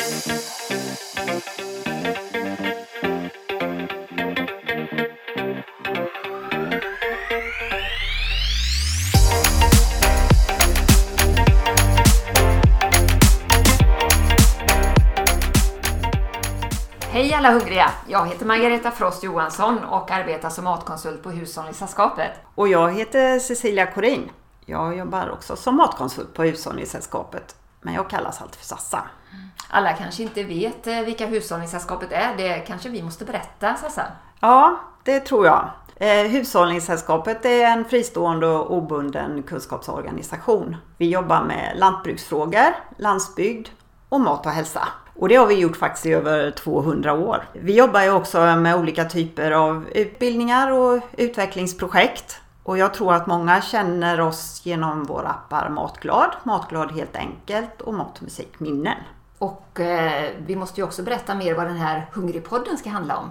Hej 0.00 0.06
alla 17.34 17.50
hungriga! 17.50 17.90
Jag 18.08 18.28
heter 18.28 18.46
Margareta 18.46 18.90
Frost 18.90 19.22
Johansson 19.22 19.84
och 19.84 20.10
arbetar 20.10 20.50
som 20.50 20.64
matkonsult 20.64 21.22
på 21.22 21.30
Hushållningssällskapet. 21.30 22.30
Och 22.54 22.68
jag 22.68 22.92
heter 22.92 23.38
Cecilia 23.38 23.86
Korin. 23.86 24.30
Jag 24.66 24.96
jobbar 24.96 25.30
också 25.30 25.56
som 25.56 25.76
matkonsult 25.76 26.34
på 26.34 26.42
Hushållningssällskapet. 26.42 27.59
Men 27.80 27.94
jag 27.94 28.10
kallas 28.10 28.40
alltid 28.42 28.56
för 28.56 28.66
Sassa. 28.66 29.02
Alla 29.68 29.92
kanske 29.92 30.22
inte 30.22 30.42
vet 30.42 30.86
eh, 30.86 31.00
vilka 31.00 31.26
Hushållningssällskapet 31.26 32.12
är. 32.12 32.36
Det 32.36 32.58
kanske 32.58 32.88
vi 32.88 33.02
måste 33.02 33.24
berätta, 33.24 33.74
Sassa? 33.74 34.02
Ja, 34.40 34.80
det 35.04 35.20
tror 35.20 35.46
jag. 35.46 35.70
Eh, 35.96 36.30
Hushållningssällskapet 36.30 37.44
är 37.44 37.64
en 37.64 37.84
fristående 37.84 38.46
och 38.46 38.76
obunden 38.76 39.42
kunskapsorganisation. 39.42 40.76
Vi 40.96 41.10
jobbar 41.10 41.42
med 41.42 41.72
lantbruksfrågor, 41.76 42.74
landsbygd 42.96 43.68
och 44.08 44.20
mat 44.20 44.46
och 44.46 44.52
hälsa. 44.52 44.88
Och 45.14 45.28
det 45.28 45.36
har 45.36 45.46
vi 45.46 45.54
gjort 45.54 45.76
faktiskt 45.76 46.06
i 46.06 46.12
över 46.12 46.50
200 46.50 47.12
år. 47.12 47.44
Vi 47.52 47.76
jobbar 47.76 48.02
ju 48.02 48.10
också 48.10 48.56
med 48.56 48.76
olika 48.76 49.04
typer 49.04 49.50
av 49.50 49.86
utbildningar 49.94 50.70
och 50.70 51.02
utvecklingsprojekt. 51.16 52.40
Och 52.70 52.78
jag 52.78 52.94
tror 52.94 53.14
att 53.14 53.26
många 53.26 53.60
känner 53.60 54.20
oss 54.20 54.60
genom 54.64 55.04
våra 55.04 55.28
appar 55.28 55.68
Matglad, 55.68 56.30
Matglad 56.42 56.92
helt 56.92 57.16
enkelt 57.16 57.80
och 57.80 57.94
Matmusik 57.94 58.60
minnen. 58.60 58.96
Och 59.38 59.80
eh, 59.80 60.30
vi 60.46 60.56
måste 60.56 60.80
ju 60.80 60.84
också 60.84 61.02
berätta 61.02 61.34
mer 61.34 61.54
vad 61.54 61.66
den 61.66 61.76
här 61.76 62.06
Hungrigpodden 62.12 62.78
ska 62.78 62.90
handla 62.90 63.16
om. 63.16 63.30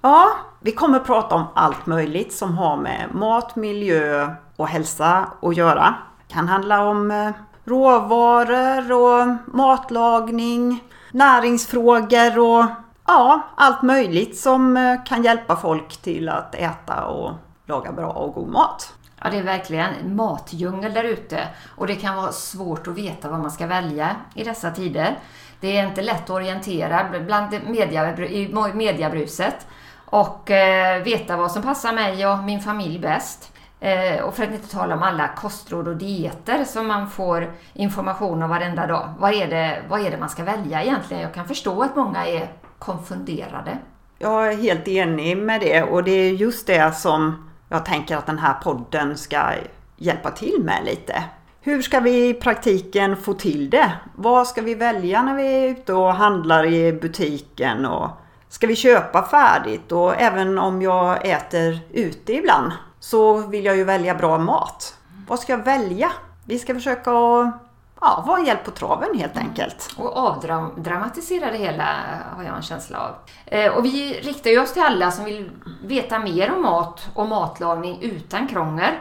Ja, 0.00 0.28
vi 0.60 0.72
kommer 0.72 0.98
prata 0.98 1.34
om 1.34 1.44
allt 1.54 1.86
möjligt 1.86 2.32
som 2.32 2.58
har 2.58 2.76
med 2.76 3.14
mat, 3.14 3.56
miljö 3.56 4.34
och 4.56 4.68
hälsa 4.68 5.26
att 5.42 5.56
göra. 5.56 5.94
Det 6.28 6.34
kan 6.34 6.48
handla 6.48 6.88
om 6.88 7.10
eh, 7.10 7.30
råvaror 7.64 8.92
och 8.92 9.36
matlagning, 9.56 10.84
näringsfrågor 11.12 12.38
och 12.38 12.64
ja, 13.06 13.40
allt 13.56 13.82
möjligt 13.82 14.38
som 14.38 14.76
eh, 14.76 15.04
kan 15.04 15.22
hjälpa 15.22 15.56
folk 15.56 15.96
till 15.96 16.28
att 16.28 16.54
äta 16.54 17.04
och 17.04 17.32
laga 17.72 17.92
bra 17.92 18.10
och 18.10 18.34
god 18.34 18.48
mat. 18.48 18.94
Ja, 19.22 19.30
det 19.30 19.38
är 19.38 19.42
verkligen 19.42 19.90
en 19.94 20.16
matdjungel 20.16 20.94
där 20.94 21.04
ute 21.04 21.48
och 21.76 21.86
det 21.86 21.94
kan 21.94 22.16
vara 22.16 22.32
svårt 22.32 22.86
att 22.86 22.98
veta 22.98 23.28
vad 23.28 23.40
man 23.40 23.50
ska 23.50 23.66
välja 23.66 24.16
i 24.34 24.44
dessa 24.44 24.70
tider. 24.70 25.18
Det 25.60 25.76
är 25.76 25.86
inte 25.86 26.02
lätt 26.02 26.22
att 26.22 26.30
orientera 26.30 27.06
bland 27.26 27.60
media, 27.66 28.16
i 28.18 28.50
mediabruset 28.74 29.66
och 30.04 30.50
eh, 30.50 31.02
veta 31.02 31.36
vad 31.36 31.52
som 31.52 31.62
passar 31.62 31.92
mig 31.92 32.26
och 32.26 32.38
min 32.38 32.60
familj 32.60 32.98
bäst. 32.98 33.52
Eh, 33.80 34.22
och 34.22 34.34
för 34.34 34.42
att 34.44 34.50
inte 34.50 34.68
tala 34.68 34.94
om 34.94 35.02
alla 35.02 35.28
kostråd 35.28 35.88
och 35.88 35.96
dieter 35.96 36.64
som 36.64 36.86
man 36.86 37.10
får 37.10 37.52
information 37.72 38.42
om 38.42 38.50
varenda 38.50 38.86
dag. 38.86 39.14
Vad 39.18 39.34
är, 39.34 39.48
det, 39.48 39.82
vad 39.88 40.00
är 40.00 40.10
det 40.10 40.18
man 40.18 40.28
ska 40.28 40.44
välja 40.44 40.82
egentligen? 40.82 41.22
Jag 41.22 41.34
kan 41.34 41.48
förstå 41.48 41.82
att 41.82 41.96
många 41.96 42.26
är 42.26 42.52
konfunderade. 42.78 43.78
Jag 44.18 44.52
är 44.52 44.56
helt 44.56 44.88
enig 44.88 45.36
med 45.36 45.60
det 45.60 45.82
och 45.82 46.04
det 46.04 46.10
är 46.10 46.30
just 46.30 46.66
det 46.66 46.96
som 46.96 47.51
jag 47.72 47.84
tänker 47.84 48.16
att 48.16 48.26
den 48.26 48.38
här 48.38 48.54
podden 48.54 49.16
ska 49.16 49.50
hjälpa 49.96 50.30
till 50.30 50.62
med 50.62 50.84
lite. 50.84 51.24
Hur 51.60 51.82
ska 51.82 52.00
vi 52.00 52.28
i 52.28 52.34
praktiken 52.34 53.16
få 53.16 53.34
till 53.34 53.70
det? 53.70 53.92
Vad 54.14 54.46
ska 54.46 54.62
vi 54.62 54.74
välja 54.74 55.22
när 55.22 55.34
vi 55.34 55.42
är 55.42 55.68
ute 55.68 55.92
och 55.92 56.14
handlar 56.14 56.66
i 56.66 56.92
butiken? 56.92 57.86
Och 57.86 58.10
ska 58.48 58.66
vi 58.66 58.76
köpa 58.76 59.22
färdigt? 59.22 59.92
Och 59.92 60.20
även 60.20 60.58
om 60.58 60.82
jag 60.82 61.28
äter 61.28 61.78
ute 61.92 62.32
ibland 62.32 62.72
så 63.00 63.36
vill 63.36 63.64
jag 63.64 63.76
ju 63.76 63.84
välja 63.84 64.14
bra 64.14 64.38
mat. 64.38 64.96
Vad 65.28 65.38
ska 65.38 65.52
jag 65.52 65.64
välja? 65.64 66.12
Vi 66.44 66.58
ska 66.58 66.74
försöka 66.74 67.10
att 67.10 67.71
ja, 68.02 68.24
vara 68.26 68.40
hjälp 68.40 68.64
på 68.64 68.70
traven 68.70 69.18
helt 69.18 69.36
enkelt. 69.36 69.94
Och 69.96 70.16
avdramatisera 70.16 71.50
det 71.50 71.58
hela 71.58 71.96
har 72.36 72.42
jag 72.42 72.56
en 72.56 72.62
känsla 72.62 72.98
av. 72.98 73.14
Eh, 73.46 73.72
och 73.72 73.84
vi 73.84 74.20
riktar 74.20 74.50
ju 74.50 74.60
oss 74.60 74.72
till 74.72 74.82
alla 74.82 75.10
som 75.10 75.24
vill 75.24 75.50
veta 75.82 76.18
mer 76.18 76.52
om 76.52 76.62
mat 76.62 77.08
och 77.14 77.28
matlagning 77.28 77.98
utan 78.02 78.48
krångel. 78.48 78.94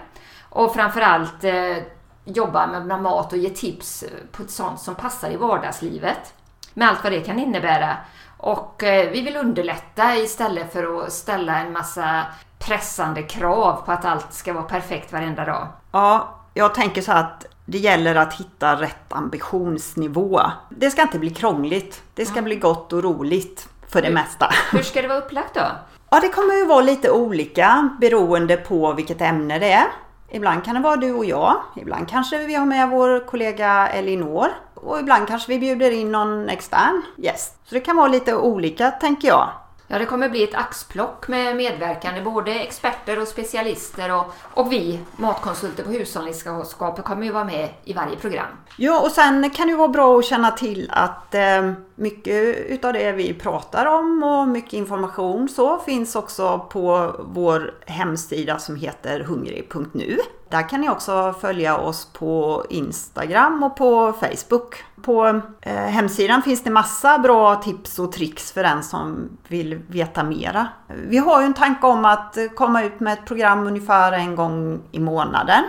Och 0.50 0.74
framförallt 0.74 1.44
eh, 1.44 1.78
jobba 2.26 2.68
med 2.68 3.02
mat 3.02 3.34
och 3.34 3.38
ge 3.38 3.50
tips 3.50 4.04
på 4.32 4.44
ett 4.44 4.52
sånt 4.52 4.80
som 4.80 4.96
passar 4.96 5.30
i 5.30 5.36
vardagslivet. 5.36 6.34
Med 6.74 6.90
allt 6.90 7.04
vad 7.04 7.12
det 7.12 7.22
kan 7.22 7.40
innebära. 7.40 7.98
Och 8.38 8.84
eh, 8.84 9.12
vi 9.12 9.22
vill 9.22 9.38
underlätta 9.38 10.16
istället 10.16 10.74
för 10.74 11.04
att 11.04 11.14
ställa 11.14 11.60
en 11.60 11.74
massa 11.74 12.26
pressande 12.60 13.24
krav 13.24 13.82
på 13.86 13.92
att 13.92 14.06
allt 14.06 14.34
ska 14.34 14.54
vara 14.54 14.64
perfekt 14.64 15.14
varenda 15.14 15.46
dag. 15.46 15.68
Ja, 15.92 16.36
jag 16.54 16.76
tänker 16.76 17.02
så 17.02 17.12
att 17.12 17.46
det 17.66 17.78
gäller 17.78 18.16
att 18.16 18.34
hitta 18.34 18.82
rätt 18.82 19.14
ambitionsnivå. 19.14 20.42
Det 20.70 20.92
ska 20.92 21.02
inte 21.02 21.20
bli 21.20 21.30
krångligt. 21.30 22.02
Det 22.14 22.26
ska 22.26 22.42
bli 22.42 22.56
gott 22.56 22.94
och 22.94 23.04
roligt 23.04 23.70
för 23.88 24.02
det 24.02 24.08
hur, 24.08 24.14
mesta. 24.14 24.50
Hur 24.72 24.84
ska 24.84 25.02
det 25.02 25.08
vara 25.08 25.20
upplagt 25.20 25.54
då? 25.54 25.68
Ja, 26.10 26.20
det 26.20 26.30
kommer 26.30 26.54
ju 26.54 26.66
vara 26.66 26.82
lite 26.82 27.12
olika 27.12 27.90
beroende 28.02 28.58
på 28.58 28.94
vilket 28.94 29.22
ämne 29.22 29.60
det 29.60 29.72
är. 29.72 29.88
Ibland 30.32 30.66
kan 30.66 30.76
det 30.76 30.82
vara 30.82 30.96
du 30.96 31.14
och 31.14 31.26
jag. 31.26 31.62
Ibland 31.76 32.10
kanske 32.10 32.38
vi 32.38 32.56
har 32.56 32.66
med 32.66 32.90
vår 32.90 33.28
kollega 33.28 33.88
Elinor. 33.88 34.48
Och 34.74 35.00
ibland 35.00 35.28
kanske 35.28 35.52
vi 35.52 35.60
bjuder 35.60 35.92
in 35.92 36.12
någon 36.12 36.50
extern 36.50 37.02
gäst. 37.18 37.60
Så 37.64 37.76
det 37.76 37.82
kan 37.82 37.98
vara 37.98 38.08
lite 38.08 38.36
olika 38.36 38.92
tänker 38.92 39.28
jag. 39.28 39.50
Ja, 39.92 40.00
det 40.00 40.06
kommer 40.06 40.30
bli 40.30 40.44
ett 40.44 40.56
axplock 40.56 41.28
med 41.28 41.56
medverkande, 41.56 42.22
både 42.22 42.52
experter 42.52 43.22
och 43.22 43.28
specialister 43.28 44.16
och, 44.16 44.26
och 44.42 44.72
vi 44.72 45.00
matkonsulter 45.16 45.84
på 45.84 45.90
hushållningssällskapet 45.90 47.06
kommer 47.06 47.26
ju 47.26 47.32
vara 47.32 47.44
med 47.44 47.70
i 47.84 47.94
varje 47.94 48.16
program. 48.16 48.48
Ja, 48.78 49.02
och 49.02 49.12
sen 49.12 49.50
kan 49.50 49.68
det 49.68 49.76
vara 49.76 49.88
bra 49.88 50.20
att 50.20 50.26
känna 50.26 50.52
till 50.52 50.90
att 50.94 51.36
eh, 51.36 51.72
mycket 51.96 52.58
utav 52.58 52.94
det 52.94 53.12
vi 53.12 53.34
pratar 53.34 53.86
om 53.86 54.24
och 54.24 54.48
mycket 54.48 54.74
information 54.74 55.50
så 55.50 55.80
finns 55.80 56.16
också 56.16 56.68
på 56.72 57.16
vår 57.20 57.74
hemsida 57.86 58.60
som 58.60 58.76
heter 58.76 59.20
hungrig.nu. 59.20 60.18
Där 60.52 60.70
kan 60.70 60.82
ni 60.82 60.90
också 60.90 61.36
följa 61.42 61.78
oss 61.78 62.08
på 62.14 62.66
Instagram 62.70 63.64
och 63.64 63.76
på 63.76 64.14
Facebook. 64.14 64.84
På 65.02 65.42
eh, 65.62 65.76
hemsidan 65.76 66.42
finns 66.42 66.64
det 66.64 66.70
massa 66.70 67.20
bra 67.20 67.56
tips 67.56 68.00
och 68.00 68.12
tricks 68.12 68.52
för 68.52 68.64
den 68.64 68.84
som 68.84 69.30
vill 69.48 69.76
veta 69.76 70.24
mera. 70.24 70.68
Vi 70.88 71.18
har 71.18 71.42
ju 71.42 71.46
en 71.46 71.54
tanke 71.54 71.88
om 71.88 72.06
att 72.06 72.38
komma 72.56 72.84
ut 72.84 73.00
med 73.00 73.14
ett 73.14 73.26
program 73.26 73.68
ungefär 73.68 74.12
en 74.12 74.36
gång 74.36 74.82
i 74.92 75.00
månaden. 75.00 75.64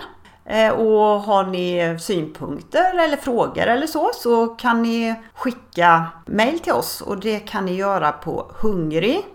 Eh, 0.44 0.72
och 0.72 1.20
har 1.20 1.44
ni 1.44 1.96
synpunkter 2.00 2.98
eller 2.98 3.16
frågor 3.16 3.66
eller 3.66 3.86
så 3.86 4.10
så 4.14 4.46
kan 4.46 4.82
ni 4.82 5.14
skicka 5.34 6.06
mail 6.26 6.58
till 6.58 6.72
oss 6.72 7.00
och 7.00 7.20
det 7.20 7.38
kan 7.38 7.64
ni 7.64 7.74
göra 7.74 8.12
på 8.12 8.50
hungrig 8.60 9.26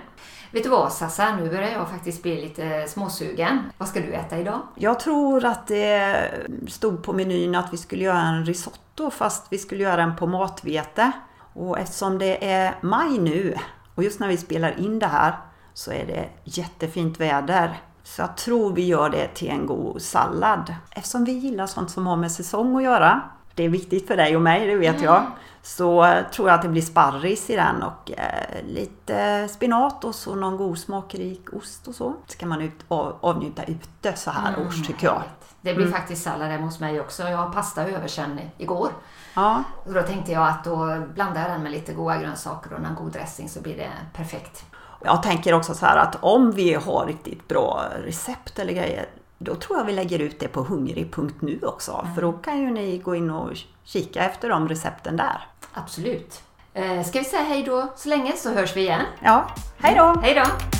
Vet 0.50 0.62
du 0.62 0.68
vad 0.68 0.92
Sassa, 0.92 1.36
nu 1.36 1.50
börjar 1.50 1.70
jag 1.70 1.90
faktiskt 1.90 2.22
bli 2.22 2.40
lite 2.40 2.88
småsugen. 2.88 3.58
Vad 3.78 3.88
ska 3.88 4.00
du 4.00 4.12
äta 4.12 4.38
idag? 4.38 4.60
Jag 4.74 5.00
tror 5.00 5.44
att 5.44 5.66
det 5.66 6.30
stod 6.68 7.02
på 7.02 7.12
menyn 7.12 7.54
att 7.54 7.72
vi 7.72 7.76
skulle 7.76 8.04
göra 8.04 8.20
en 8.20 8.44
risotto 8.44 9.10
fast 9.10 9.46
vi 9.50 9.58
skulle 9.58 9.82
göra 9.82 9.96
den 9.96 10.16
på 10.16 10.26
matvete. 10.26 11.12
Och 11.54 11.78
eftersom 11.78 12.18
det 12.18 12.50
är 12.50 12.74
maj 12.80 13.18
nu 13.18 13.56
och 13.94 14.04
just 14.04 14.20
när 14.20 14.28
vi 14.28 14.36
spelar 14.36 14.78
in 14.78 14.98
det 14.98 15.06
här 15.06 15.36
så 15.74 15.92
är 15.92 16.06
det 16.06 16.28
jättefint 16.44 17.20
väder. 17.20 17.80
Så 18.02 18.22
jag 18.22 18.36
tror 18.36 18.72
vi 18.72 18.86
gör 18.86 19.10
det 19.10 19.28
till 19.28 19.48
en 19.48 19.66
god 19.66 20.02
sallad. 20.02 20.74
Eftersom 20.90 21.24
vi 21.24 21.32
gillar 21.32 21.66
sånt 21.66 21.90
som 21.90 22.06
har 22.06 22.16
med 22.16 22.32
säsong 22.32 22.76
att 22.76 22.82
göra. 22.82 23.22
Det 23.58 23.64
är 23.64 23.68
viktigt 23.68 24.06
för 24.06 24.16
dig 24.16 24.36
och 24.36 24.42
mig, 24.42 24.66
det 24.66 24.76
vet 24.76 24.94
mm. 24.94 25.04
jag. 25.04 25.26
Så 25.62 26.22
tror 26.32 26.48
jag 26.48 26.54
att 26.54 26.62
det 26.62 26.68
blir 26.68 26.82
sparris 26.82 27.50
i 27.50 27.56
den 27.56 27.82
och 27.82 28.10
eh, 28.10 28.64
lite 28.66 29.48
spinat 29.48 30.04
och 30.04 30.14
så 30.14 30.34
någon 30.34 30.56
god 30.56 30.78
smakrik 30.78 31.52
ost 31.52 31.88
och 31.88 31.94
så. 31.94 32.14
Så 32.26 32.38
kan 32.38 32.48
man 32.48 32.60
ut, 32.60 32.84
av, 32.88 33.16
avnjuta 33.20 33.64
ute 33.64 34.16
så 34.16 34.30
här 34.30 34.54
mm, 34.54 34.66
års 34.66 34.86
tycker 34.86 35.06
jag. 35.06 35.22
Det 35.60 35.74
blir 35.74 35.86
mm. 35.86 35.98
faktiskt 35.98 36.22
sallad 36.22 36.48
hemma 36.48 36.64
hos 36.64 36.80
mig 36.80 37.00
också. 37.00 37.22
Jag 37.22 37.38
har 37.38 37.52
pasta 37.52 37.84
över 37.84 38.08
sen 38.08 38.40
igår. 38.58 38.88
Ja. 39.34 39.62
Och 39.86 39.94
då 39.94 40.02
tänkte 40.02 40.32
jag 40.32 40.48
att 40.48 40.64
då 40.64 41.02
blandar 41.14 41.42
jag 41.42 41.50
den 41.50 41.62
med 41.62 41.72
lite 41.72 41.92
goda 41.92 42.16
grönsaker 42.16 42.72
och 42.72 42.78
en 42.78 42.94
god 42.94 43.12
dressing 43.12 43.48
så 43.48 43.60
blir 43.60 43.76
det 43.76 43.90
perfekt. 44.12 44.64
Jag 45.04 45.22
tänker 45.22 45.54
också 45.54 45.74
så 45.74 45.86
här 45.86 45.96
att 45.96 46.16
om 46.20 46.52
vi 46.52 46.74
har 46.74 47.06
riktigt 47.06 47.48
bra 47.48 47.84
recept 48.04 48.58
eller 48.58 48.72
grejer 48.72 49.06
då 49.38 49.54
tror 49.54 49.78
jag 49.78 49.84
vi 49.84 49.92
lägger 49.92 50.18
ut 50.18 50.40
det 50.40 50.48
på 50.48 50.62
hungrig.nu 50.62 51.58
också. 51.62 52.00
Mm. 52.02 52.14
För 52.14 52.22
då 52.22 52.32
kan 52.32 52.58
ju 52.58 52.70
ni 52.70 52.98
gå 52.98 53.14
in 53.14 53.30
och 53.30 53.58
kika 53.84 54.24
efter 54.24 54.48
de 54.48 54.68
recepten 54.68 55.16
där. 55.16 55.46
Absolut. 55.72 56.42
Eh, 56.74 57.02
ska 57.02 57.18
vi 57.18 57.24
säga 57.24 57.42
hej 57.42 57.62
då 57.62 57.92
så 57.96 58.08
länge 58.08 58.32
så 58.32 58.50
hörs 58.50 58.76
vi 58.76 58.80
igen? 58.80 59.02
Ja, 59.24 59.46
hej 59.78 59.94
då! 59.96 60.20
Hej 60.22 60.34
då! 60.34 60.77